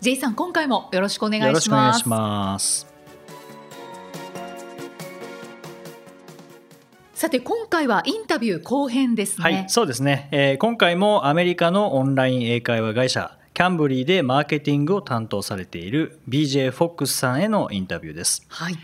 [0.00, 1.48] J さん今回もよろしくお願いします。
[1.48, 2.86] よろしくお願いします。
[7.14, 9.42] さて今回はインタビュー後編ですね。
[9.42, 18.46] はいそうですね、えー今回もアメリカのオンライン英会話会社キャンブリーでマーケティングを担当されている BJ フォックスさんへのインタビューです。
[18.48, 18.78] はい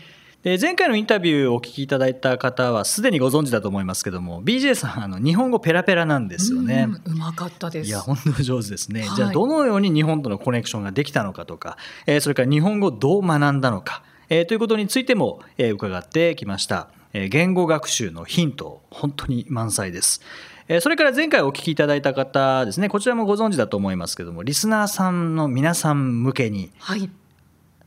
[0.45, 6.87] で前回のインタビューをお聞きいただいた方はすでにご存知だと思いますけども BJ さんあの日本語ペラペラなんですよね。
[7.05, 7.87] うまかったです。
[7.87, 9.15] いや本当上手ですね、はい。
[9.15, 20.21] じゃあどのように日本とのコネクションができたのかとか、えーそれから日本語をどう学んだのか、えーということについても、えー伺ってきました、えー言語学習のヒント本当に満載です。
[20.67, 22.87] えーそれから前回お聞きいただいた方ですね。
[22.87, 27.09] こちらもご存知だと思いますけどもリスナーさんの皆さん向けにはい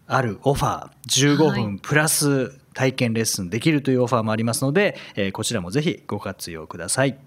[0.08, 7.18] あるオファー15はい分プラス体験レッスンできるというオファーもありますので、えーこちらもぜひご活用ください。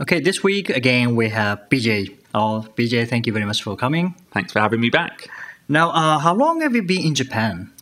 [0.00, 2.16] Okay, this week again we have BJ.
[2.34, 4.14] Oh, BJ, thank you very much for coming.
[4.32, 5.28] Thanks for having me back.
[5.68, 7.72] Now, uh, how long have you been in Japan?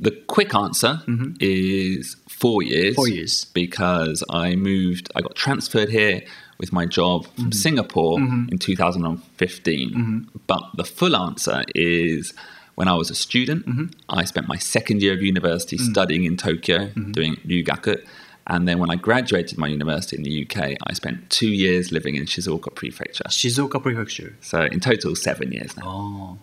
[0.00, 1.00] The quick answer
[1.40, 2.94] is four years.
[2.94, 3.46] Four years.
[3.46, 6.22] Because I moved, I got transferred here
[6.58, 10.28] with my job from Singapore in 2015.
[10.46, 12.32] But the full answer is
[12.75, 13.85] when I was a student, mm-hmm.
[14.09, 15.81] I spent my second year of university mm.
[15.81, 17.11] studying in Tokyo, mm-hmm.
[17.11, 18.03] doing Ryugaku.
[18.47, 22.15] And then when I graduated my university in the UK, I spent two years living
[22.15, 23.23] in Shizuoka Prefecture.
[23.25, 24.35] Shizuoka Prefecture.
[24.41, 25.83] So in total, seven years now.
[25.85, 26.37] Oh.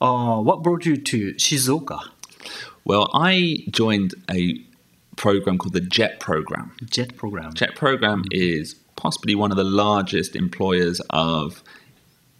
[0.00, 2.00] Uh, what brought you to Shizuoka?
[2.84, 4.60] Well, I joined a
[5.16, 6.72] program called the JET program.
[6.84, 7.52] Jet program.
[7.54, 8.28] JET program mm-hmm.
[8.32, 11.62] is possibly one of the largest employers of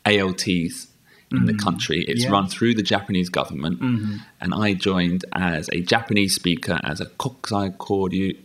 [0.06, 0.88] ALTs
[1.32, 1.59] in the hmm.
[1.59, 2.04] country.
[2.06, 2.31] It's yeah.
[2.31, 4.16] run through the Japanese government, mm-hmm.
[4.41, 8.38] and I joined as a Japanese speaker as a kokusai coordinator.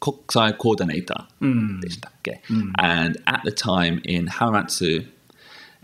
[0.00, 1.80] Kokusai coordinator mm.
[1.80, 2.72] mm.
[2.78, 5.06] And at the time in Hamamatsu,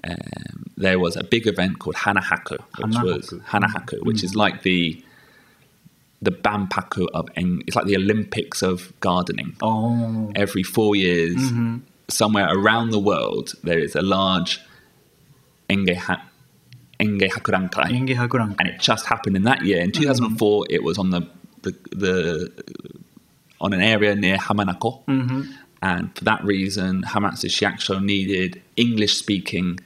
[0.05, 3.03] um, there was a big event called Hanahaku, which Hanahaku.
[3.03, 4.05] was Hanahaku, mm.
[4.05, 5.03] which is like the
[6.23, 9.57] the Bampaku of it's like the Olympics of gardening.
[9.63, 10.31] Oh.
[10.35, 11.79] Every four years, mm-hmm.
[12.09, 14.61] somewhere around the world, there is a large
[15.71, 15.97] Enge
[17.01, 17.91] Enge Hakurankai.
[17.91, 18.57] Enge Hakurankai.
[18.59, 19.81] And it just happened in that year.
[19.81, 20.03] In mm-hmm.
[20.03, 21.23] 2004, it was on the,
[21.63, 22.53] the, the
[23.61, 25.05] on an area near Hamanako.
[25.07, 25.43] Mm-hmm.
[25.83, 29.79] And for that reason, Hamatsu Shiakusho needed English speaking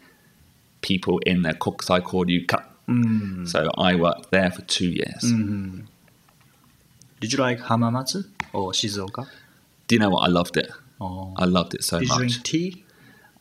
[0.81, 2.77] people in their Kokusai Koryu Cup.
[2.89, 3.49] Mm.
[3.49, 5.23] So I worked there for two years.
[5.23, 5.81] Mm-hmm.
[7.21, 9.27] Did you like Hamamatsu or Shizuoka?
[9.87, 10.29] Do you know what?
[10.29, 10.71] I loved it.
[11.01, 11.33] Oh.
[11.37, 12.19] I loved it so Did you much.
[12.19, 12.84] drink tea?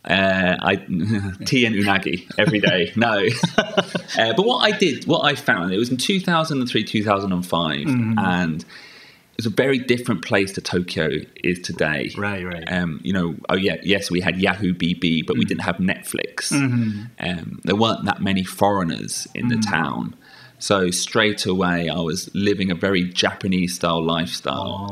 [0.05, 0.75] Uh, I
[1.45, 2.91] tea and unagi every day.
[2.97, 3.25] No,
[3.57, 8.19] uh, but what I did, what I found, it was in 2003, 2005, Mm-hmm.
[8.19, 11.09] and it was a very different place to Tokyo
[11.43, 12.11] is today.
[12.17, 12.71] Right, right.
[12.71, 16.51] Um, you know, oh yeah, yes, we had Yahoo BB, but we didn't have Netflix.
[16.51, 20.15] Um, there weren't that many foreigners in the town.
[20.59, 24.87] So straight away, I was living a very Japanese style lifestyle,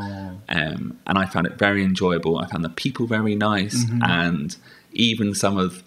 [0.49, 2.39] um, and I found it very enjoyable.
[2.39, 4.55] I found the people very nice, and
[4.93, 5.83] even some of,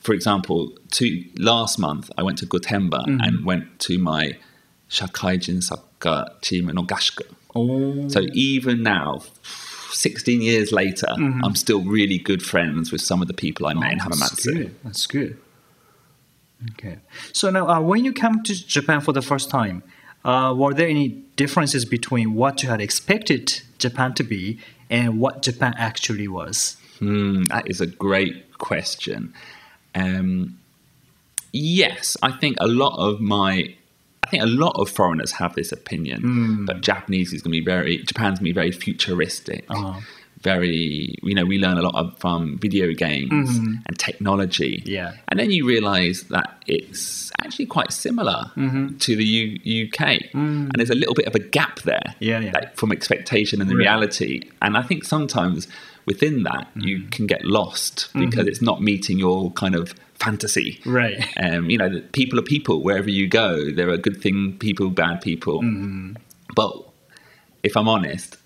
[0.00, 4.36] for example, two, last month I went to Gotemba and went to my
[4.90, 7.22] Shakaijin Soccer team in Ogashiku.
[7.54, 8.08] Oh.
[8.08, 9.22] So even now,
[9.92, 11.08] 16 years later,
[11.42, 14.74] I'm still really good friends with some of the people I met in That's good.
[14.84, 15.38] That's good.
[16.72, 16.98] Okay.
[17.32, 19.82] So now, uh, when you come to Japan for the first time,
[20.24, 24.58] uh, were there any differences between what you had expected Japan to be
[24.90, 26.76] and what Japan actually was?
[26.98, 29.32] Hmm, that is a great question.
[29.94, 30.58] Um,
[31.52, 33.74] yes, I think a lot of my,
[34.24, 37.64] I think a lot of foreigners have this opinion, but Japanese is going to be
[37.64, 39.64] very, Japan's going to be very futuristic.
[39.68, 40.00] Uh-huh.
[40.42, 44.82] Very, you know, we learn a lot of, from video games and technology.
[44.84, 45.14] Yeah.
[45.28, 50.20] And then you realize that it's actually quite similar to the U- UK.
[50.34, 52.50] And there's a little bit of a gap there Yeah, yeah.
[52.52, 54.42] like, from expectation and the reality.
[54.60, 55.66] And I think sometimes
[56.06, 57.10] within that, you mm.
[57.10, 58.30] can get lost mm-hmm.
[58.30, 60.80] because it's not meeting your kind of fantasy.
[60.86, 61.26] Right.
[61.42, 63.70] Um, you know, people are people wherever you go.
[63.70, 65.60] There are good thing people, bad people.
[65.62, 66.14] Mm-hmm.
[66.54, 66.72] But
[67.62, 68.36] if I'm honest,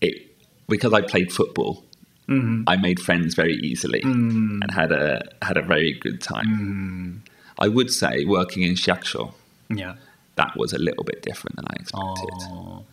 [0.00, 0.26] it
[0.68, 1.84] because I played football,
[2.28, 2.64] mm-hmm.
[2.66, 7.22] I made friends very easily and had a had a very good time.
[7.58, 9.32] I would say working in Shaksho,
[9.68, 9.94] Yeah.
[10.36, 12.34] that was a little bit different than I expected.
[12.42, 12.84] Oh,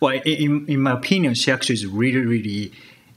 [0.00, 2.72] well, in, in my opinion, shiakshu is really, really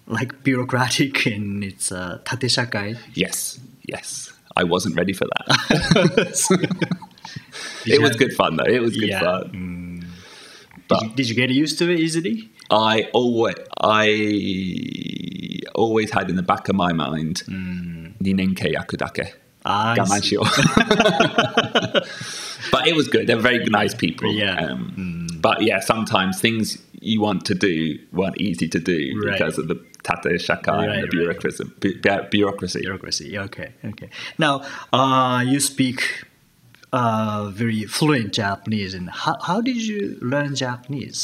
[0.08, 2.98] like bureaucratic and it's uh, tate shakai.
[3.14, 4.32] Yes, yes.
[4.58, 6.32] I wasn't ready for that.
[7.86, 8.64] it was good fun, though.
[8.64, 9.20] It was good yeah.
[9.20, 9.52] fun.
[9.52, 10.06] Mm.
[10.88, 12.50] But did you, did you get used to it easily?
[12.72, 18.18] I always, I always had in the back of my mind, mm.
[18.20, 19.34] Ninenke Yakudake.
[19.66, 20.44] Ah, Gamanshio.
[22.72, 23.28] but it was good.
[23.28, 24.32] They're very nice people.
[24.32, 24.56] Yeah.
[24.56, 25.15] Um, mm
[25.48, 26.66] but yeah, sometimes things
[27.12, 27.76] you want to do
[28.18, 29.34] weren't easy to do Right.
[29.34, 29.78] because of the
[30.08, 31.12] tate shaka Right, and the right.
[31.18, 31.64] bureaucracy.
[31.82, 32.80] bu- bu- bureaucracy.
[32.82, 33.28] Bureaucracy.
[33.46, 34.10] Okay, okay.
[34.46, 34.54] Now,
[35.00, 36.00] uh, you speak
[36.94, 41.20] uh, very fluent Japanese, and how, how did you learn Japanese?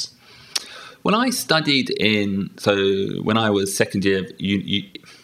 [1.01, 2.73] When I studied in, so
[3.27, 4.79] when I was second year, you, you,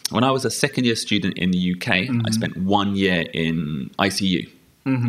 [0.10, 1.88] when I was a second year student in the UK,
[2.28, 4.50] I spent one year in ICU,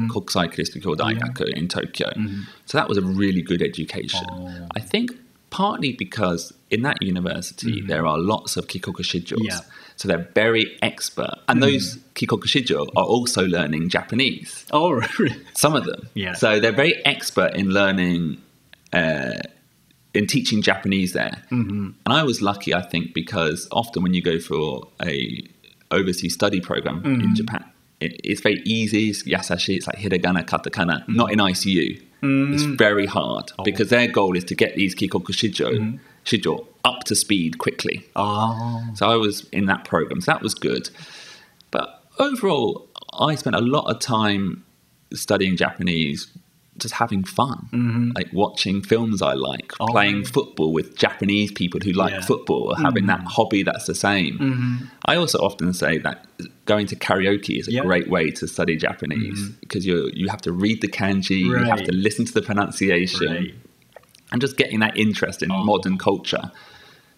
[0.08, 2.08] Kokusai Kiristikyo Daigaku in Tokyo.
[2.08, 2.42] Mm-hmm.
[2.66, 4.26] So that was a really good education.
[4.30, 4.66] Oh.
[4.76, 5.12] I think
[5.50, 7.86] partly because in that university mm-hmm.
[7.86, 9.38] there are lots of kikoku shijos.
[9.40, 9.60] Yeah.
[9.98, 11.34] So they're very expert.
[11.48, 11.72] And mm-hmm.
[11.72, 15.36] those Kikokushijo are also learning Japanese Oh, really?
[15.54, 16.08] some of them.
[16.14, 16.34] Yeah.
[16.34, 18.40] So they're very expert in learning,
[18.92, 19.32] uh,
[20.14, 21.42] in teaching Japanese there.
[21.50, 21.90] Mm-hmm.
[22.06, 25.42] And I was lucky, I think, because often when you go for a
[25.90, 27.64] overseas study program in Japan,
[28.00, 29.10] it, it's very easy.
[29.10, 29.76] It's yasashi.
[29.76, 31.04] It's like hiragana, katakana.
[31.06, 31.16] Mm.
[31.16, 32.02] Not in ICU.
[32.20, 32.76] It's mm.
[32.76, 33.62] very hard oh.
[33.62, 35.96] because their goal is to get these kikoku shijo, mm-hmm.
[36.24, 38.04] shijo up to speed quickly.
[38.16, 40.20] Oh, So I was in that program.
[40.20, 40.90] So that was good.
[41.70, 44.64] But overall, I spent a lot of time
[45.12, 46.26] studying Japanese,
[46.78, 48.10] just having fun, mm-hmm.
[48.14, 49.86] like watching films I like, Oh.
[49.86, 52.20] playing football with Japanese people who like Yeah.
[52.20, 53.36] football, or having that mm-hmm.
[53.36, 54.38] hobby that's the same.
[54.38, 54.84] Mm-hmm.
[55.06, 56.26] I also often say that
[56.66, 57.82] going to karaoke is a Yeah.
[57.82, 61.84] great way to study Japanese because you you have to read the kanji, you have
[61.84, 63.54] to listen to the pronunciation right.
[64.32, 65.64] and just getting that interest in oh.
[65.64, 66.50] modern culture.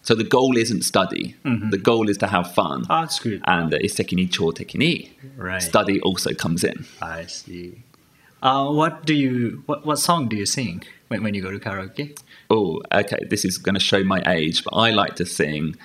[0.03, 1.35] So the goal isn't study.
[1.43, 2.85] The goal is to have fun.
[2.89, 3.39] Oh, that's good.
[3.45, 5.61] And uh, iseki ni choteki ni, Right.
[5.61, 6.85] study also comes in.
[7.01, 7.83] I see.
[8.41, 11.59] Uh, what do you what, what song do you sing when, when you go to
[11.59, 12.17] karaoke?
[12.49, 13.19] Oh, okay.
[13.29, 15.75] This is going to show my age, but I like to sing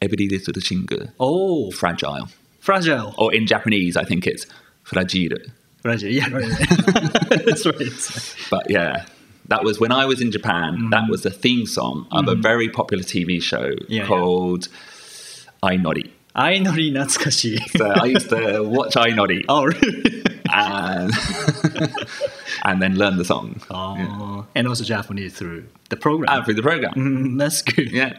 [0.00, 0.88] "Every Little Thing."
[1.20, 2.28] Oh, fragile,
[2.58, 3.14] fragile.
[3.18, 4.46] Or in Japanese, I think it's
[4.82, 5.38] "fragile."
[5.82, 6.28] Fragile, yeah.
[7.28, 8.46] That's right.
[8.50, 9.04] But yeah,
[9.46, 10.76] that was when I was in Japan.
[10.76, 10.90] Mm.
[10.90, 12.28] That was the theme song of mm.
[12.28, 12.42] a mm-hmm.
[12.42, 14.68] very popular TV show yeah, called
[15.62, 15.70] yeah.
[15.70, 17.58] "Ainori." Ainori Natsukashi.
[17.76, 19.44] so I used to watch Ainori.
[19.48, 20.22] Oh, really?
[20.58, 21.12] And,
[22.64, 26.28] and then learn the song Oh, and also Japanese through the program.
[26.34, 26.92] and through the program.
[26.94, 27.90] Mm, that's good.
[27.92, 28.18] Yeah.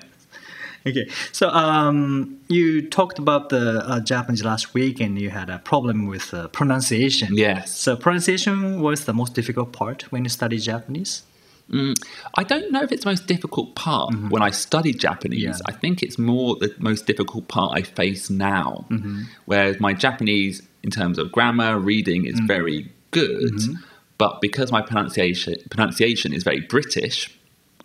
[0.88, 5.60] Okay, so um, you talked about the uh, Japanese last week, and you had a
[5.60, 7.36] problem with uh, pronunciation.
[7.36, 7.76] Yes.
[7.76, 11.24] So pronunciation was the most difficult part when you study Japanese.
[11.72, 11.96] Mm,
[12.36, 15.44] I don't know if it's the most difficult part when I studied Japanese.
[15.44, 15.52] Mm-hmm.
[15.68, 15.74] Yeah.
[15.76, 18.86] I think it's more the most difficult part I face now.
[18.90, 19.22] Mm-hmm.
[19.46, 22.34] Whereas my Japanese, in terms of grammar, reading, Mm-hmm.
[22.34, 23.60] is very good.
[24.18, 27.36] But because my pronunciation pronunciation is very British,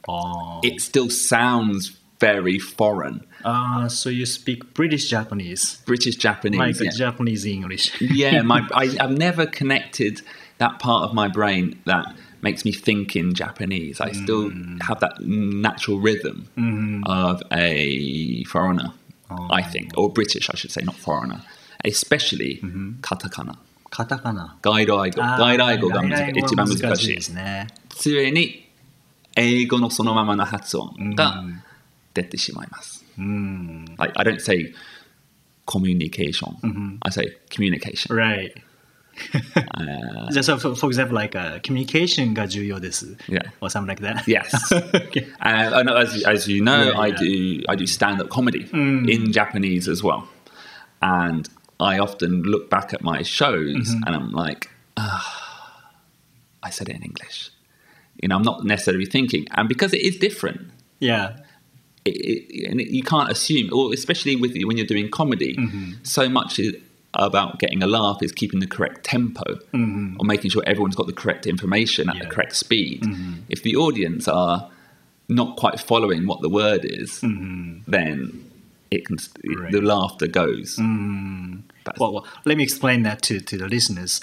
[0.09, 0.61] Oh.
[0.63, 3.25] it still sounds very foreign.
[3.45, 6.59] Uh, so you speak British Japanese, British Japanese.
[6.59, 6.91] like yeah.
[6.97, 8.01] Japanese English.
[8.01, 10.23] yeah, my I, I've never connected
[10.59, 12.07] that part of my brain that
[12.44, 14.02] makes me think in Japanese.
[14.02, 16.48] I still have that natural rhythm
[17.06, 18.94] of a foreigner,
[19.52, 21.42] I think, or British, I should say, not foreigner.
[21.84, 22.62] Especially
[23.02, 23.58] katakana.
[23.90, 24.56] カタカナ。
[24.62, 25.22] 外来語。
[25.22, 27.22] 外来語が難しい一番難しいで。
[27.22, 27.68] すね。
[28.02, 28.70] 常に
[29.36, 31.44] 英語のそのままの発音が
[32.14, 33.04] 出てしまいます。
[33.18, 33.86] うん。
[33.98, 34.74] Like, I don't say
[35.66, 36.58] communication.
[37.02, 38.16] I say communication.
[38.16, 38.54] Right.
[40.32, 43.18] じゃあ、so for, for example, like、uh, communication が重要です。
[43.28, 43.52] Yeah.
[43.60, 44.24] Or something like that.
[44.28, 44.54] Yes.
[44.74, 45.28] okay.
[45.42, 47.18] And I know, as, as you know, Yeah, I yeah.
[47.18, 50.28] do I do stand up comedy in Japanese as well,
[51.02, 55.92] and I often look back at my shows and I'm like, ah,
[56.64, 57.52] I said it in English.
[58.22, 61.40] You know, I'm not necessarily thinking, and because it is different, Yeah.
[62.06, 65.58] it, it, and it, you can't assume, or especially with when you're doing comedy,
[66.04, 66.76] so much is
[67.14, 69.44] about getting a laugh is keeping the correct tempo
[69.74, 72.30] or making sure everyone's got the correct information at the Yeah.
[72.30, 73.04] correct speed.
[73.50, 74.70] If the audience are
[75.28, 77.22] not quite following what the word is,
[77.88, 78.44] then
[78.92, 79.72] it can Right.
[79.72, 80.78] the laughter goes.
[81.84, 84.22] But- Well, well, let me explain that to, to the listeners.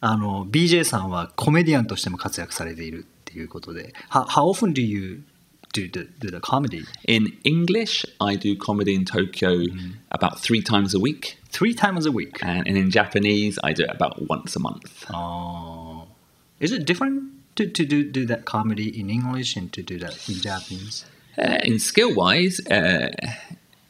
[0.00, 5.22] あの BJ さんはコメディアンとしても活躍されているっていうことで、how, how often do you
[5.72, 6.84] do the, do the comedy?
[7.06, 9.64] In English, I do comedy in Tokyo
[10.10, 12.38] about three times a week, Three times a week.
[12.42, 15.06] and, and in Japanese, I do it about once a month.
[15.08, 16.04] あ
[16.60, 17.22] Is it different
[17.56, 21.04] to, to do, do that comedy in English and to do that in Japanese?
[21.36, 23.10] Uh, in skill wise, uh,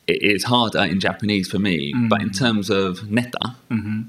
[0.07, 3.57] it is harder in Japanese for me, but in terms of ネタ、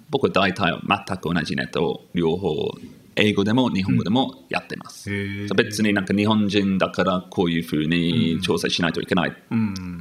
[0.10, 2.78] 僕は大体全く同じネタを両方
[3.17, 5.11] 英語でも日本語でもやってます。
[5.11, 9.37] う別になんか日本人だからこういうふうに調整しないといけない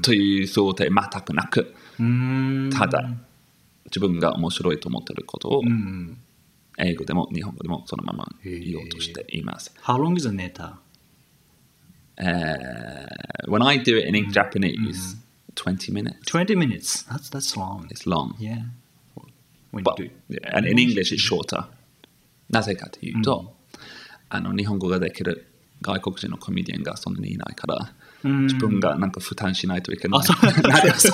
[0.02, 1.74] という想定全くなく、
[2.78, 3.12] ただ
[3.86, 5.62] 自分が面白いと思っていることを
[6.80, 9.74] 英語でも日本語でもそのまま言おうとしています。
[9.84, 10.74] How long is a neta?
[12.16, 13.08] Uh,
[13.48, 15.18] when I do it in Japanese,
[15.56, 16.16] 20 minutes.
[16.26, 17.04] 20 minutes.
[17.10, 17.88] That's that's long.
[17.90, 18.36] It's long.
[18.40, 18.62] Yeah.
[19.72, 20.46] When But, you do it.
[20.54, 21.66] and in English it's shorter.
[22.53, 23.55] なぜかというと、
[24.29, 25.47] あの日本語ができる
[25.83, 27.93] 外国人のコメディアンがそんなにいないから、
[28.25, 30.21] 自分がなんか負担しないといけない。
[30.63, 31.13] なんです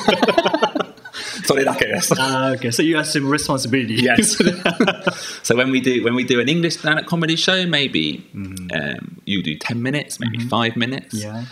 [1.44, 2.14] それだけです。
[2.14, 3.94] Ah, okay, so you have some responsibility.
[4.02, 4.36] yes.
[5.42, 9.42] so when we do when we do an English stand-up comedy show, maybe um, you
[9.42, 11.14] do ten minutes, maybe five minutes.
[11.14, 11.44] Yeah.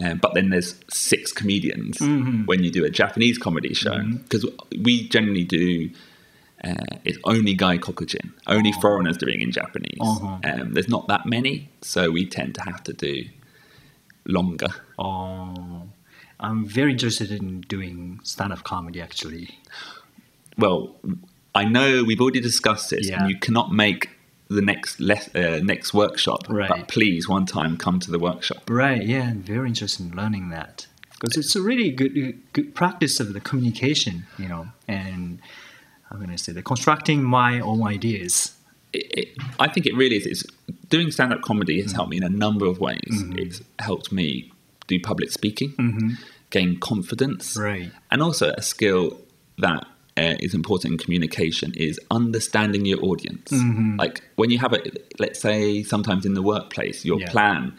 [0.00, 4.44] Um, but then there's six comedians when you do a Japanese comedy show because
[4.82, 5.90] we generally do.
[6.63, 9.97] uh, it's only Guy Kokujin, only foreigners doing in Japanese.
[9.99, 10.37] Uh-huh.
[10.43, 13.25] Um, there's not that many, so we tend to have to do
[14.25, 14.69] longer.
[14.97, 15.89] Oh,
[16.39, 19.01] I'm very interested in doing stand-up comedy.
[19.01, 19.59] Actually,
[20.57, 20.95] Well,
[21.55, 23.21] I know we've already discussed this, Yeah.
[23.21, 24.09] and you cannot make
[24.49, 26.45] the next les- uh, next workshop.
[26.47, 26.69] Right.
[26.69, 28.69] But please, one time, come to the workshop.
[28.69, 29.03] right?
[29.03, 33.33] Yeah, I'm very interested in learning that because it's a really good good practice of
[33.33, 35.39] the communication, you know, and
[36.12, 38.54] how can I say the constructing my own ideas.
[38.92, 39.28] It, it,
[39.60, 40.26] I think it really is.
[40.26, 40.44] It's,
[40.88, 43.22] doing stand-up comedy has helped me in a number of ways.
[43.36, 44.50] It's helped me
[44.86, 46.16] do public speaking,
[46.50, 47.92] gain confidence, Right.
[48.10, 49.18] and also a skill
[49.58, 53.52] that uh, is important in communication is understanding your audience.
[53.98, 54.80] Like when you have a,
[55.18, 57.30] let's say, sometimes in the workplace, your Yeah.
[57.30, 57.74] plan,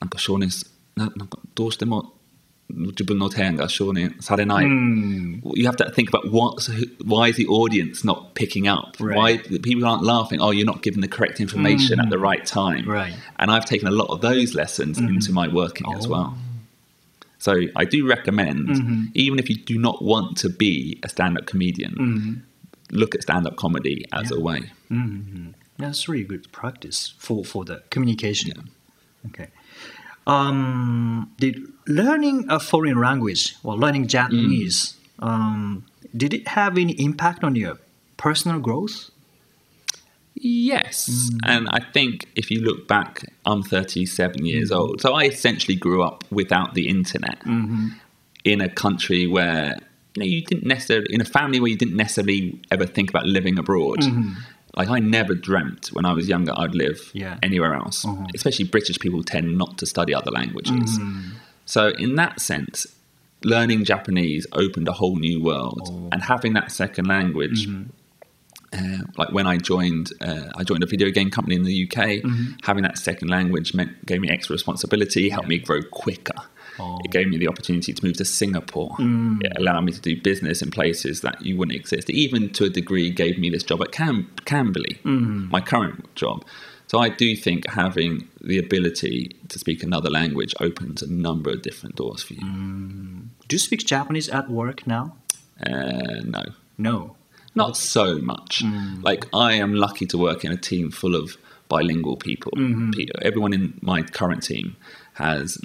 [0.00, 2.14] なんか承認すななんかどうしても
[2.93, 4.67] Gibraltar Saturday night.
[4.67, 5.39] Hmm.
[5.53, 6.69] You have to think about what,
[7.03, 8.95] why is the audience not picking up?
[8.99, 9.17] Right.
[9.17, 10.39] Why people aren't laughing?
[10.39, 12.01] Oh, you're not giving the correct information mm.
[12.01, 12.11] at hmm.
[12.11, 12.87] the right time.
[12.87, 13.13] Right.
[13.39, 15.07] And I've taken a lot of those lessons mm.
[15.09, 15.97] into my working oh.
[15.97, 16.37] as well.
[17.39, 19.03] So I do recommend, mm-hmm.
[19.13, 22.33] even if you do not want to be a stand-up comedian, mm-hmm.
[22.91, 24.37] look at stand-up comedy as yeah.
[24.37, 24.71] a way.
[24.91, 25.51] Mm-hmm.
[25.77, 28.51] That's really good practice for for the communication.
[28.53, 29.29] Yeah.
[29.29, 29.47] Okay.
[30.29, 31.57] Um, did
[31.87, 35.27] learning a foreign language or learning Japanese, mm.
[35.27, 37.79] um, did it have any impact on your
[38.17, 39.09] personal growth?
[40.35, 41.39] Yes, mm.
[41.43, 44.79] and I think if you look back, I'm 37 years mm-hmm.
[44.79, 47.39] old, so I essentially grew up without the internet.
[47.39, 47.87] Mm-hmm.
[48.45, 49.77] In a country where
[50.15, 53.25] you know you didn't necessarily in a family where you didn't necessarily ever think about
[53.25, 53.99] living abroad.
[53.99, 54.33] Mm-hmm.
[54.75, 57.37] Like I never dreamt when I was younger I'd live Yeah.
[57.43, 58.05] anywhere else.
[58.35, 60.99] Especially British people tend not to study other languages.
[61.65, 62.87] So in that sense,
[63.43, 67.67] learning Japanese opened a whole new world, and having that second language
[68.71, 72.21] uh, like when I joined, uh, I joined a video game company in the UK.
[72.63, 76.35] Having that second language meant gave me extra responsibility, helped me grow quicker.
[77.03, 78.95] It gave me the opportunity to move to Singapore.
[78.97, 79.43] Mm.
[79.43, 82.09] It allowed me to do business in places that you wouldn't exist.
[82.09, 85.49] It even to a degree gave me this job at Cam- Cambly, mm.
[85.51, 86.43] my current job.
[86.87, 91.61] So I do think having the ability to speak another language opens a number of
[91.61, 92.41] different doors for you.
[92.41, 93.27] Mm.
[93.47, 95.15] Do you speak Japanese at work now?
[95.63, 96.43] Uh, no,
[96.77, 97.15] No.
[97.53, 98.63] not so much.
[99.03, 102.51] Like I am lucky to work in a team full of bilingual people.
[102.57, 102.91] Mm-hmm.
[102.91, 104.75] Pe- Everyone in my current team
[105.13, 105.57] has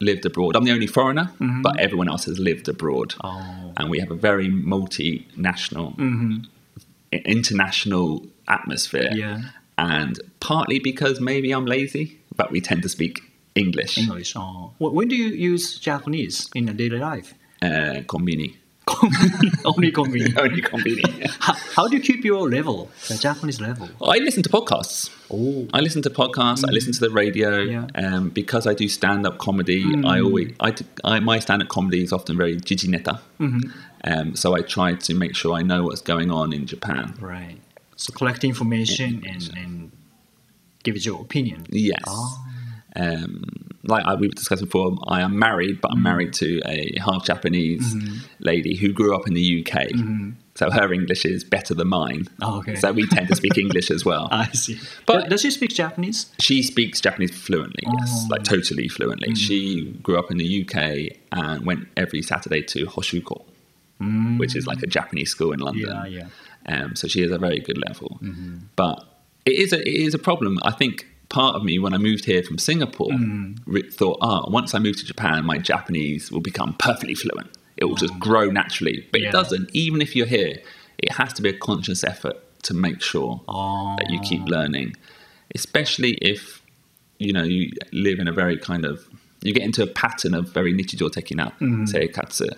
[0.00, 0.56] lived abroad.
[0.56, 1.30] I'm the only foreigner,
[1.62, 3.72] but everyone else has lived abroad, Oh.
[3.76, 5.94] and we have a very multinational,
[7.12, 9.10] i- international atmosphere.
[9.14, 9.42] Yeah.
[9.78, 13.20] And partly because maybe I'm lazy, but we tend to speak
[13.54, 13.98] English.
[13.98, 14.34] English.
[14.36, 14.72] Oh.
[14.78, 17.34] When do you use Japanese in your daily life?
[17.62, 18.56] Uh, konbini.
[19.64, 20.38] Only convenient.
[20.38, 21.30] Only konbini.
[21.40, 23.88] how, how do you keep your level, the Japanese level?
[24.02, 25.10] I listen to podcasts.
[25.30, 25.68] Oh.
[25.72, 26.64] I listen to podcasts.
[26.66, 27.58] I listen to the radio.
[27.58, 27.86] Yeah.
[27.94, 32.36] Um, because I do stand-up comedy, I always I, I my stand-up comedy is often
[32.36, 33.20] very jijineta.
[34.04, 37.14] Um, so I try to make sure I know what's going on in Japan.
[37.20, 37.58] Right.
[37.96, 39.92] So collect information and, and
[40.82, 41.66] give it your opinion.
[41.70, 42.02] Yes.
[42.96, 46.04] Um, like I, we were discussing before, I am married, but I'm mm.
[46.04, 48.18] married to a half Japanese mm-hmm.
[48.38, 49.88] lady who grew up in the UK.
[49.88, 50.30] Mm-hmm.
[50.54, 52.28] So her English is better than mine.
[52.42, 52.74] Oh, okay.
[52.74, 54.28] So we tend to speak English as well.
[54.30, 54.78] I see.
[55.06, 56.30] But- does she speak Japanese?
[56.40, 58.26] She speaks Japanese fluently, yes, oh.
[58.30, 59.30] like totally fluently.
[59.30, 59.36] Mm.
[59.36, 63.44] She grew up in the UK and went every Saturday to Hoshuko,
[64.00, 64.38] mm.
[64.38, 65.88] which is like a Japanese school in London.
[65.88, 66.26] Yeah, yeah.
[66.66, 68.18] Um, so she has a very good level.
[68.22, 68.58] Mm-hmm.
[68.76, 69.02] But
[69.46, 70.58] it is a it is a problem.
[70.62, 73.56] I think part of me when I moved here from Singapore mm.
[73.64, 77.50] re- thought, ah, once I move to Japan, my Japanese will become perfectly fluent.
[77.78, 79.28] It will just grow naturally, but Yeah.
[79.28, 79.70] it doesn't.
[79.72, 80.58] Even if you're here,
[80.98, 84.56] it has to be a conscious effort to make sure that you keep ah.
[84.56, 84.96] learning,
[85.54, 86.60] especially if
[87.18, 89.06] you know you live in a very kind of
[89.42, 91.86] you get into a pattern of very nichijo tekina mm.
[91.90, 92.48] seikatsu.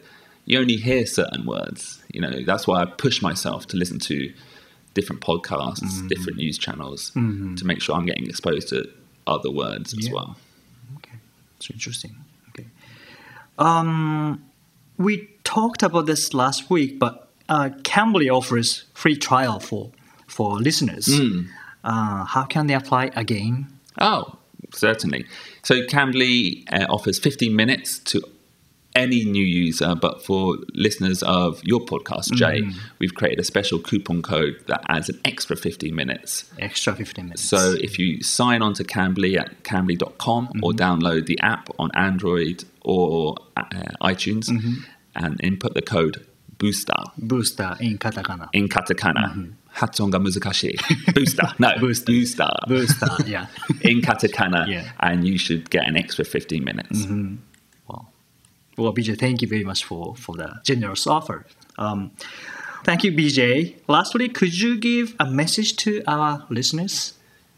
[0.45, 2.03] You only hear certain words.
[2.13, 4.33] You know that's why I push myself to listen to
[4.95, 8.89] different podcasts, different news channels to make sure I'm getting exposed to
[9.27, 10.37] other words as well.
[10.99, 11.19] Okay,
[11.57, 12.15] it's interesting.
[12.51, 12.67] Okay,
[13.59, 14.45] um,
[14.99, 19.91] we talked about this last week, but uh, Cambly offers free trial for
[20.27, 21.09] for listeners.
[21.85, 23.67] Uh, how can they apply again?
[24.01, 24.37] Oh,
[24.73, 25.27] certainly.
[25.63, 28.23] So Cambly uh, offers 15 minutes to
[28.96, 32.64] any new user, but for listeners of your podcast, Jay,
[32.98, 36.50] we've created a special coupon code that adds an extra 15 minutes.
[36.58, 37.44] Extra fifteen minutes.
[37.44, 42.64] So if you sign on to Cambly at cambly.com or download the app on Android
[42.82, 43.64] or uh,
[44.02, 44.50] iTunes
[45.16, 46.26] and input the code
[46.58, 48.50] booster booster in katakana.
[48.54, 49.52] in katakana.
[49.70, 50.78] 発音が難しい。
[51.14, 51.54] booster.
[51.60, 52.12] No, Booster.
[52.12, 52.50] booster.
[52.68, 53.46] Booster, yeah.
[53.84, 54.86] in katakana, Yeah.
[55.02, 57.06] and you should get an extra 15 minutes.
[57.06, 57.38] Well,
[58.77, 61.47] well, BJ, thank you very much for, for the generous offer.
[61.79, 62.13] Um,
[62.85, 63.77] thank you, BJ.
[63.89, 67.15] Lastly, could you give a message to our listeners?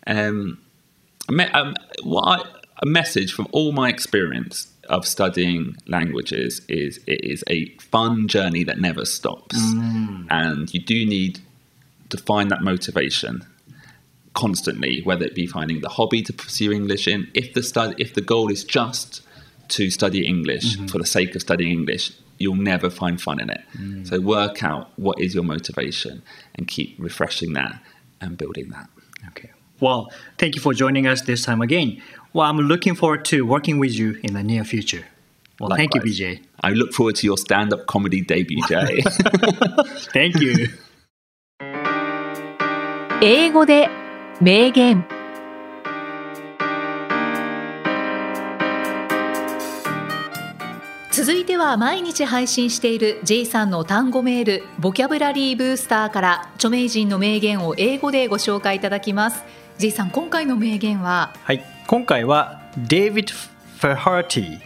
[0.06, 0.58] Um,
[1.28, 2.44] um, what I,
[2.82, 8.64] a message from all my experience of studying languages is it is a fun journey
[8.64, 9.56] that never stops,
[10.30, 11.40] and you do need
[12.10, 13.46] to find that motivation
[14.34, 17.30] constantly, whether it be finding the hobby to pursue English in.
[17.32, 19.22] If the stud- if the goal is just
[19.69, 23.61] to study English for the sake of studying English, you'll never find fun in it.
[24.07, 26.23] So work out what is your motivation
[26.55, 27.81] and keep refreshing that
[28.21, 28.89] and building that.
[29.29, 29.51] Okay.
[29.79, 32.01] Well, thank you for joining us this time again.
[32.33, 35.05] Well, I'm looking forward to working with you in the near future.
[35.59, 36.19] Well, thank you, Likewise.
[36.19, 36.43] BJ.
[36.61, 39.01] I look forward to your stand-up comedy debut, Jay.
[40.13, 40.67] Thank you.
[43.21, 43.89] 英語で
[44.39, 45.05] 名言
[51.16, 59.44] 続いては毎日配信している J さんの単語メールボキャブラリーブースターから著名人の名言を英語でご紹介いただきます。
[59.78, 61.32] J さん今回の名言は？
[61.44, 64.58] はい、今回はデイビッド・フェハーティ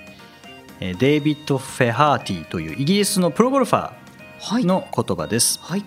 [0.81, 3.93] えーデイビッド・フェハーティというイギリスのプロゴルファ
[4.41, 4.63] はい。
[4.63, 5.61] ーの言葉です。
[5.61, 5.85] はい。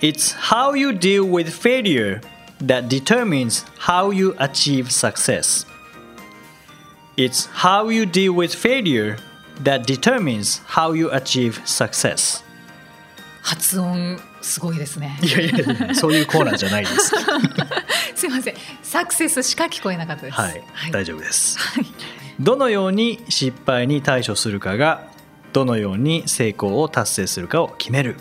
[0.00, 2.20] It's how you deal with failure
[2.60, 5.64] that determines how you achieve success.
[7.16, 9.16] It's how you deal with failure
[9.62, 12.42] that determines how you achieve success.
[13.42, 15.18] 発音すごいですね。
[15.22, 17.12] いやいやいや、そういうコーナーじゃないです。
[18.14, 18.54] すいません。
[18.82, 20.40] サクセスしか聞こえなかったです。
[20.40, 20.92] はい、はい。
[20.92, 21.58] 大丈夫です。
[21.58, 21.86] はい。
[22.40, 25.04] どのように失敗に対処するかが
[25.52, 28.16] どのように成功を達成するかを決める。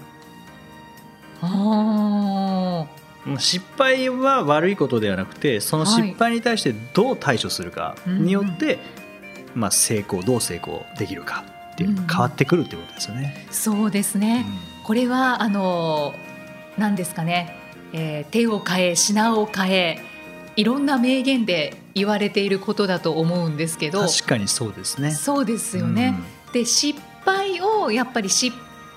[1.42, 2.86] あ
[3.38, 8.80] 失敗は悪いことではなくてその失敗に対してどう対処するかによって、
[9.56, 13.48] まあ、成功どう成功できるかっていうのが変わってくるっていうことですよね。
[13.50, 14.46] ーそうですね、
[14.84, 16.14] これはあの
[16.78, 17.56] 何ですかね、
[17.94, 20.00] えー手を変え品を変え
[20.56, 25.12] いろんな名言で言われていることだと思うんですけど確かにそうですね。
[25.12, 26.16] そうですよね。
[26.54, 28.56] で失敗をやっぱり失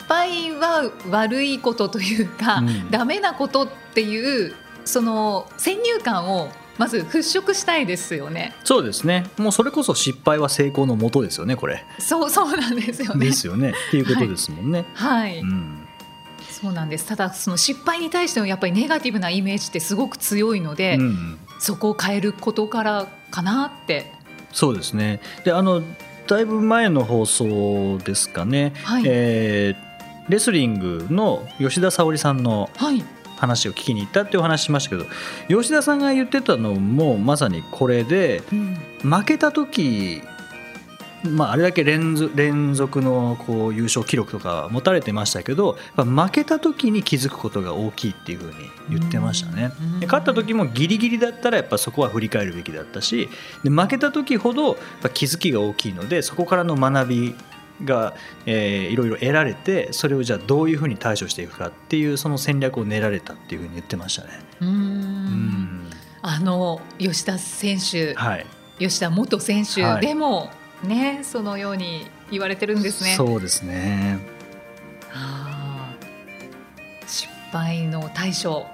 [0.08, 8.54] 敗は悪いことというか、うんダメなことっていうその先入観をまず払拭したいですよね。
[8.64, 9.26] そうですね。
[9.36, 11.84] もうそれこそ失敗は成功のもとですよね、これ。
[11.98, 13.26] そう そうなんですよね。
[13.26, 13.70] ですよね。
[13.70, 14.84] っていうことですもんね。
[14.94, 15.80] はい、うん
[16.50, 17.06] そうなんです。
[17.06, 24.12] ただその失敗に対してのやっぱりネガティブなイメージってすごく強いので、うんそこを変えることからかなって。
[24.52, 25.20] そうですね。
[25.44, 25.82] で、あの
[26.26, 28.72] だいぶ前の放送ですかね。
[28.82, 29.94] はいえー
[30.28, 33.04] レスリングの吉田沙保里さんのはい。
[33.44, 35.06] 話を聞きに行ったっていうお話しましたけど
[35.48, 38.76] 吉田さんが言ってたのもまさにこれでうん。
[39.04, 40.22] 負けた時、
[41.24, 48.54] まあ、あれだけ連続連続のこう優勝記録とか持たれてましたけど負けた時に気づくことが大きいっていうふうに
[48.98, 49.72] 言ってましたね。
[49.78, 50.00] うん。
[50.00, 53.28] で勝った時もギリギリだったらやっぱそこは振り返るべきだったし
[53.62, 54.78] で負けた時ほど
[55.12, 57.34] 気づきが大きいのでそこからの学び
[57.82, 58.14] が、
[58.46, 64.28] えーいろいろ得られてそれをじゃあどういうふうに対処していくかっていうその戦略を練られたっていうふうに言ってましたね。
[64.60, 64.70] うーん。
[64.70, 65.90] うん。
[66.22, 68.46] あの吉田選手、はい、
[68.78, 70.06] 吉田元選手はい。
[70.06, 70.50] でも、
[70.82, 73.14] ねそのように言われてるんですね。
[73.16, 74.18] そうですね。
[77.06, 78.66] 失敗の対処。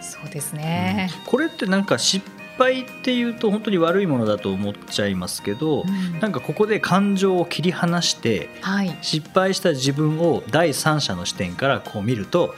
[0.00, 2.26] そうですね、うん、これってなんか失
[2.60, 12.54] 敗っていうと本当に悪いものだと思っちゃいますけど、うん、なんかここで感情を切り離して、はい、失敗した自分を第三者の視点からこう見ると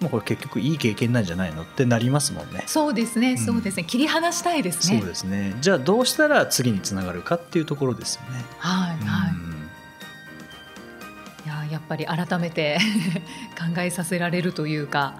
[0.00, 2.64] もうこれ結局いい経験なんじゃないのってなりますもんね。
[2.66, 4.98] そうですね、そうですね、切り離したいですね。
[4.98, 5.56] そうですね。
[5.62, 8.44] じゃあどうしたら次につながるかっていうところですよね。
[8.58, 9.32] はい、はい。
[11.46, 12.78] いややっぱり改めて
[13.56, 15.14] 考えさせられるというか、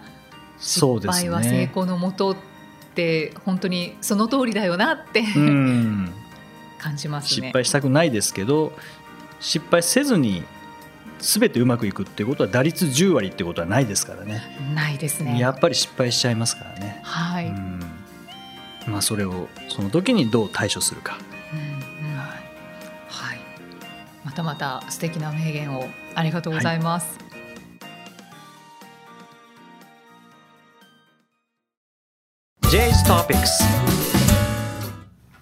[0.58, 2.36] 失敗は成功のもとっ
[2.96, 5.22] て本当にその通りだよなって
[6.78, 7.48] 感じますね。
[7.48, 8.72] 失敗したくないですけど、
[9.38, 10.42] 失敗せずに
[11.18, 14.42] 全てうまくいくっていうことは打率10割ってことはないですからね。
[14.74, 15.38] ないですね。
[15.38, 17.00] やっぱり失敗しちゃいますからね。
[17.02, 17.50] はい、
[18.88, 21.18] まあ、それをその時にどう対処するか、
[21.52, 21.58] うん
[22.10, 22.26] うん、はい、
[23.08, 23.40] はい、
[24.24, 27.25] またまた素敵な名言をありがとうございます、はい、
[32.70, 33.46] J's Topics.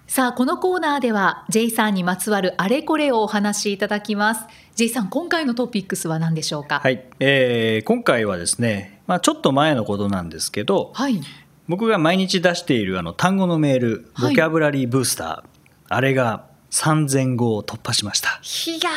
[0.05, 4.45] さあこのコーナーでは J さんにまつわるあれこれをお話しいただきます。
[4.75, 6.81] J さん今回のトピックスは何でしょうか？
[6.81, 11.19] はい、えー、今回はですねまあちょっと前のことなんですけど、はい、
[11.67, 15.43] 僕が毎日出しているあの単語のメールボキャブラリーブースター、はい、
[15.89, 18.39] あれが3000語を突破しました。
[18.71, 18.91] いや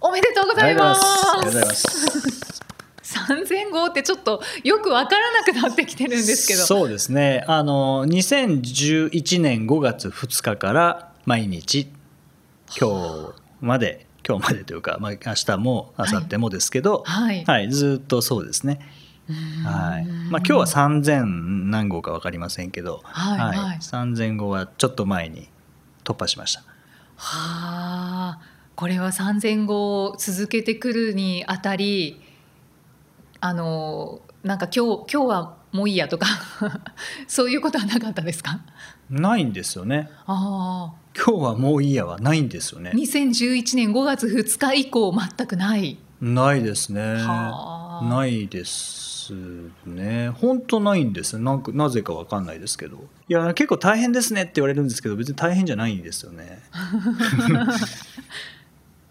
[0.00, 1.02] おめでとうございます。
[1.02, 2.55] ありがとうございます
[3.06, 6.64] 3000号ってちょっとよく分からなくなってきてるんですけど。
[6.64, 7.44] そうですね。
[7.46, 11.88] あの2011年5月2日から毎日
[12.78, 18.80] 今日まで今日までというか、まあ、明日も明後日もですけど、はい、はい、ずっとそうですね。
[19.64, 20.04] はい。
[20.30, 21.24] まあ、今日は3000
[21.70, 23.58] 何号か分かりませんけど、はいはい。
[23.58, 25.48] はい、3000号はちょっと前に
[26.02, 26.60] 突破しました。
[27.16, 28.38] はあ。
[28.74, 32.20] これは3000号続けてくるにあたり
[33.40, 36.26] あのなんか今日今日はもういいやとか
[37.28, 38.60] そういうことはなかったですか？
[39.10, 40.10] ないんですよね。
[40.26, 42.90] ああ今日はもういいやはないんですよね。
[42.94, 45.98] 2011年5月2日以降全くない。
[46.20, 47.02] ないですね。
[48.02, 49.32] ないです
[49.84, 50.30] ね。
[50.30, 52.96] 本当ないんですなんかなぜかわかんないですけど。
[53.28, 56.62] いや結構大変ですねって言われるんですけど別に大変じゃないんですよね。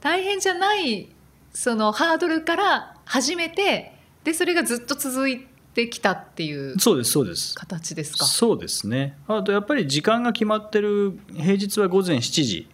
[0.02, 1.10] 大変じゃない
[1.54, 3.95] そのハードルから始めて
[4.26, 7.56] でそれがずっと続いてきたっていうそうですそうです。
[7.56, 8.26] 形ですか？
[8.26, 9.18] そうですね。
[9.28, 12.68] あとやっぱり時間が決まってる平日は午前7時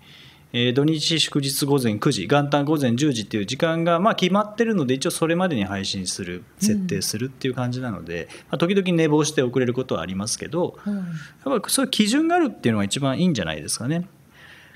[0.53, 11.05] えー、土日祝日午前9時元旦午前10時っていう時間がまあ決まってるので一応それまでに配信する設定するっていう感じなので、うん、まあ、時々寝坊して遅れることはありますけど、うん、やっ
[11.45, 14.09] ぱりそういう基準があるっていうのが一番いいんじゃないですかね。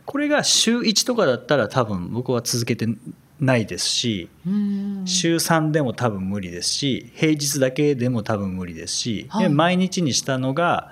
[0.06, 2.88] これが週1とかだったら多分僕は続けて
[3.40, 4.30] ないですし
[5.06, 10.92] 週3でも多分無理ですし平日だけでも多分無理ですし、はい、毎日にしたのが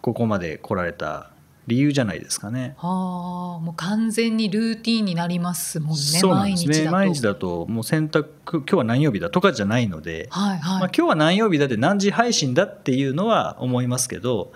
[0.00, 1.30] ここまで来られた
[1.66, 2.74] 理由じゃないですかね。
[2.78, 5.96] はあ、もう完全にルーティンになりますもんね。
[5.96, 6.90] そうなんですね。
[6.90, 14.52] 毎日だともう選択今日は何曜日だとかじゃないので、はいはい、まあ今日は何曜日だって何時配信だっていうのは思いますけど。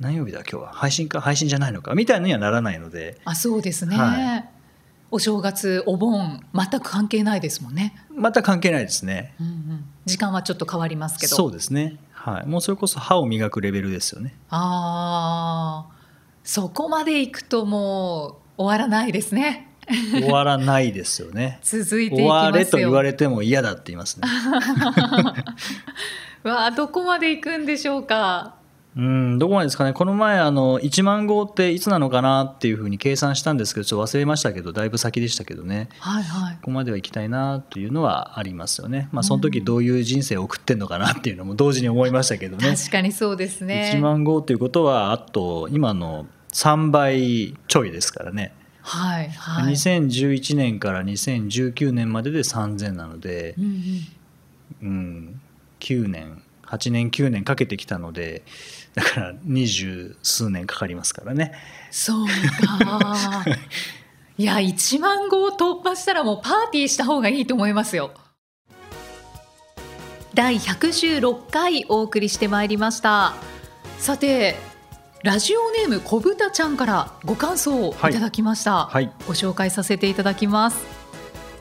[0.00, 4.51] 何曜日だ今日は配信か配信じゃないのかみたいにはならないのであそうですね、はい
[5.12, 7.94] お正月お盆全く関係ないですもんね。
[8.10, 11.36] また関係ないですね、うんうん、時間はちょっと変わりますけど。
[11.36, 11.98] そうですね。
[12.12, 12.46] はい。
[12.46, 14.34] もうそれこそ歯を磨くレベルですよね。
[14.48, 15.92] ああ
[16.42, 19.68] そこまでいくともう終わらないですね。
[19.86, 21.58] 終わらないですよね。
[21.62, 24.26] 続いて終われと言われても嫌だって言いますね。
[26.42, 28.61] わあどこまで行くんでしょうか
[28.94, 43.92] うんどこまでですかね、この前、あの1万号っていつなのかなっていうふうに計算したんですけど、ちょっと忘れましたけど、だいぶ先でしたけどね、はいはい、ここまでは行きたいなというのはありますよね、まあ、その時どういう人生を送ってんのかなっていうのも同時に思いましたけどね、確かにそうですね。
[43.96, 48.52] 1万号ということは、あと今の3倍ちょいですからね。
[48.82, 53.72] はいはい、2011年から2019年までで3000なので、うん、うん。
[54.82, 55.40] うん、
[55.80, 58.42] 9年8年9年かけてきたので
[58.94, 61.52] だから二十数年かかりますからね。
[61.90, 63.44] そうか。
[64.38, 68.12] いや1万号突破したらもうパーティーした方がいいと思いますよ。
[70.34, 73.34] 第116回お送りしてまいりました。
[73.98, 74.56] さて
[75.22, 79.04] ラジオネームこぶたちゃんからご感想をいただきました、はい。
[79.06, 80.78] はい、ご紹介させていただきます。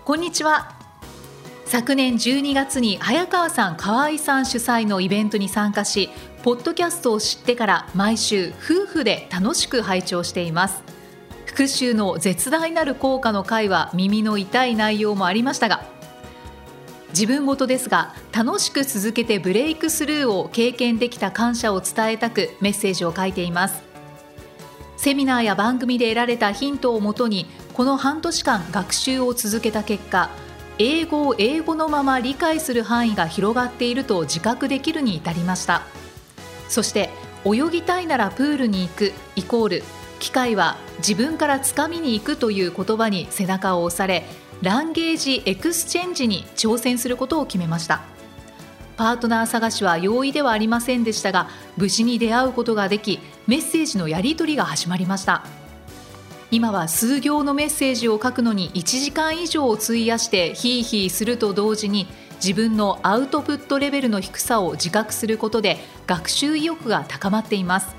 [0.04, 0.82] こんにちは。
[1.66, 6.10] 昨年12月に早川さん河合さん主催のイベントに参加し
[6.44, 10.82] ポッドキャストを知ってから毎週夫婦で楽しく拝聴しています。
[11.46, 15.84] 復習の絶大なる効果の回は耳の痛い内容もありましたが
[17.10, 23.84] 自分ごとですが楽しく続けてブレイクスルーを経験できた感謝を伝えたくメッセージを書いています。
[24.98, 30.30] セミナーや番組で得られたヒントをもとにこの半年間学習を続けた結果
[30.80, 35.84] 英語を英語のまま理解する範囲が広がっていると自覚できるに至りました。
[36.72, 37.10] そして
[37.46, 39.14] 泳ぎたいならプールに行く。
[39.36, 39.84] イコール
[40.20, 44.24] 機械は自分からつかみに行くという言葉に背中を押され
[44.62, 48.02] ランゲージエクスチェンジに挑戦することを決めました。
[48.96, 55.61] パートナー探しは容易ではありませんでしたが無事に出会うことができメッセージのやり取りが始まりました。
[56.52, 62.08] 今は数行のメッセージを書くのに1時間以上を費やしてヒーヒーすると同時に
[62.44, 67.96] 自分のアウトプットレベルの低さを自覚することで学習意欲が高まっています。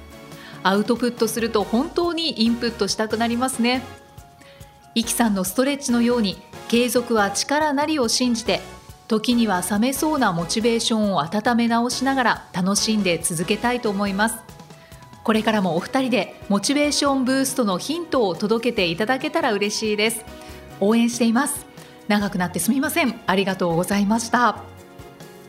[0.62, 3.82] アウトプットすると本当にインプットしたくなりますね。
[4.94, 6.36] イキさんのストレッチのように
[6.68, 8.60] 継続は力なりを信じて
[9.08, 14.51] 時には冷めそうなモチベーションを温め直しながら楽しんで続けたいと思います。
[15.24, 20.24] これからもお二人でモチベーションブーストのヒントを届けていただけたら嬉しいです。
[20.80, 21.64] 応援しています。
[22.08, 23.20] 長くなってすみません。
[23.26, 24.56] ありがとうございました。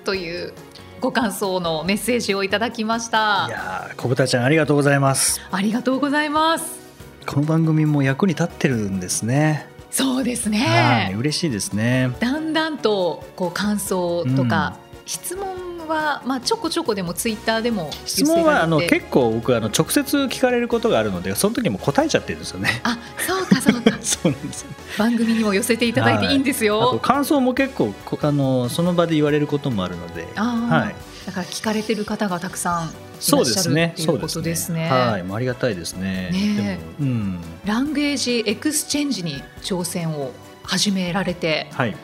[0.03, 0.53] という
[1.01, 3.47] ご感想のメッセージをいただきました。
[3.47, 5.41] いや小豚ちゃんありがとうございます。
[5.51, 6.79] ありがとうございます。
[7.25, 9.67] この番組も役に立ってるんですね。
[9.89, 12.11] そうですね、はい、嬉しいですね。
[12.19, 22.81] だんだんとこう感想とか、質問は、まあ、ちょこちょこでもツイッターでも質問はあの結構僕あの直接聞かれることがあるのでその時も答えちゃってるんですよね。
[22.83, 23.97] あそうかそうか。
[24.01, 24.65] そうなんです、
[24.97, 26.79] 番組にも寄せていただいていいんですよ。
[26.79, 30.27] はい、感想も結構あのその場で言われることもあるので。
[30.35, 33.93] はい、だから聞かれてる方がたくさんそうですね。
[33.95, 34.89] そうことですね。
[34.89, 36.29] はい、ありがたいですね。
[36.31, 40.31] ねうん、ランゲージエクスチェンジに挑戦を
[40.63, 41.95] 始められて、はい、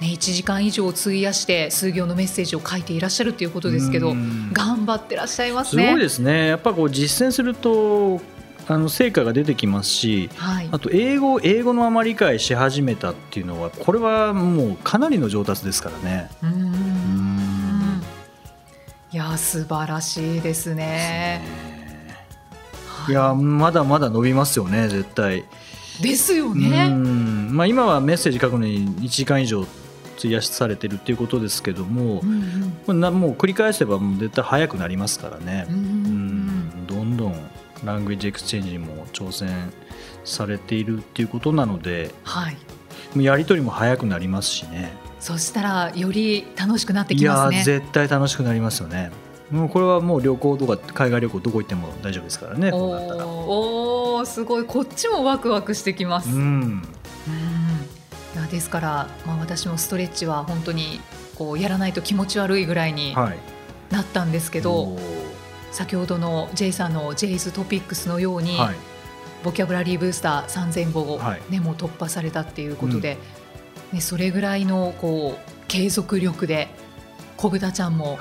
[0.00, 4.14] ね、1時間以上費やして数行のメッセージを書いていらっしゃるということですけど
[4.52, 5.86] 頑張ってらっしゃいますね。
[5.86, 8.20] すごいですねやっぱこう実践すると
[8.68, 16.30] あの成果が出てきますし、はい、あと英語英語のまま理解し始めたっていうのはこれはもうかなりの上達ですからね。
[16.42, 18.02] うん
[19.10, 21.42] いや素晴らしいですね。
[23.08, 25.44] いやまだまだ伸びますよね絶対。
[26.02, 26.90] ですよね。
[27.50, 29.66] まあ、今はメッセージ書くのに1時間以上
[30.18, 37.50] 費やされてるっていうことですけども、うんうん、もう繰り返せばもう絶対早くなりますからね、うん、うん、どんどん
[37.84, 39.72] ラングエッジエクスチェンジにも挑戦
[40.24, 44.92] されているっていうことなので、はい、やり取りも早くなりますしね。
[45.20, 47.56] そしたらより楽しくなってきますね。
[47.56, 49.10] いや絶対楽しくなりますよね。
[49.50, 54.64] もうこれはもう旅行とか海外旅行どこ行っても大丈夫ですからねおおすごい。
[54.64, 56.82] こっちもワクワクしてきます、うん、
[58.40, 61.00] やですから、まあ、私もストレッチは本当に
[61.36, 65.02] こうやらないと気持ち悪いぐらいになったんですけど、はい、
[65.72, 68.76] 先ほどの J さんの J's トピックスのように、はい、
[69.44, 71.20] ボキャブラリーブースター3000語を、
[71.50, 73.18] ね、もう突破されたっていうことで、
[73.92, 76.68] うん、ね、それぐらいのこう継続力で
[77.36, 78.18] 小豚ちゃんも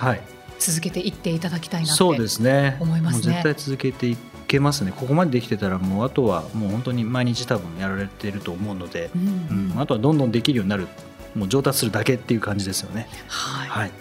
[0.60, 2.78] 続けていっていただきたいなって思いますね。
[2.80, 4.94] すね絶対続けていけますね。
[4.96, 10.88] ここまでできてたらもうあとはもう本当に毎日多分やられてると思うので、うん、うん、あとはどんどんできるようになる
[11.36, 13.08] もう上達するだけっていう感じですよね。
[13.28, 13.92] はい、はい、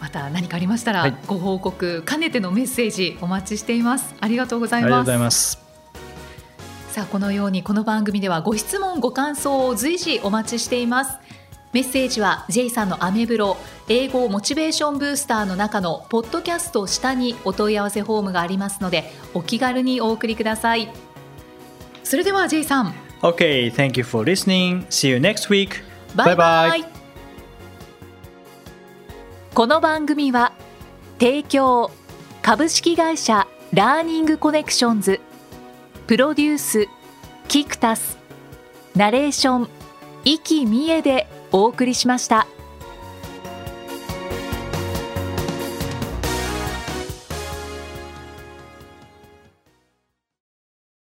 [0.00, 4.14] また何かありましたら、ご報告兼ねてのメッセージお待ちしています。
[4.20, 5.58] ありがとうございます。
[6.90, 11.18] さあこのようにこの番組ではご質問ご感想を随時お待ちしています。
[11.72, 13.58] メッセージは J さんのアメブロ
[13.90, 20.92] 英語モチベーションブースターの中のポッドキャスト下にお問い合わせフォームがありますのでお気軽にお送りください。
[22.04, 22.92] それでは J さん。
[23.22, 24.86] OK thank you for listening.
[24.88, 25.82] See you next week.
[26.14, 26.84] バイバイ
[29.54, 30.52] この番組は
[31.18, 31.90] 提供
[32.42, 35.20] 株式会社ラーニングコネクションズ
[36.06, 36.88] プロデュース
[37.48, 38.18] キクタス
[38.94, 39.68] ナレーション
[40.24, 42.46] 生きみえでお送りしました。